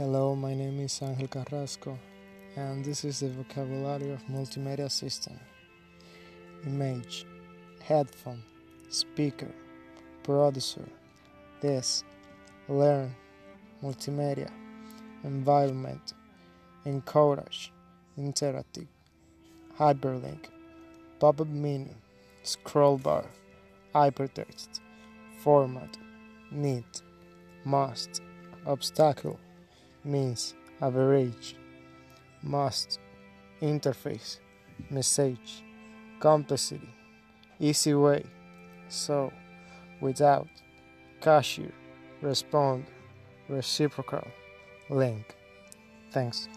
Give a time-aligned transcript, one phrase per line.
[0.00, 1.98] Hello, my name is Angel Carrasco,
[2.56, 5.38] and this is the vocabulary of multimedia system.
[6.64, 7.26] Image,
[7.82, 8.42] headphone,
[8.88, 9.52] speaker,
[10.22, 10.88] producer,
[11.60, 12.02] this,
[12.66, 13.14] learn,
[13.82, 14.50] multimedia,
[15.22, 16.14] environment,
[16.86, 17.70] encourage,
[18.18, 18.88] interactive,
[19.78, 20.46] hyperlink,
[21.18, 21.94] pop up menu,
[22.42, 23.26] scroll bar,
[23.94, 24.80] hypertext,
[25.42, 25.98] format,
[26.50, 26.86] need,
[27.66, 28.22] must,
[28.64, 29.38] obstacle,
[30.04, 31.56] means, average,
[32.42, 32.98] must,
[33.60, 34.38] interface,
[34.90, 35.62] message,
[36.20, 36.88] complexity,
[37.58, 38.24] easy way,
[38.88, 39.32] so,
[40.00, 40.48] without,
[41.20, 41.72] cashier,
[42.22, 42.86] respond,
[43.48, 44.26] reciprocal,
[44.88, 45.36] link.
[46.12, 46.48] Thanks.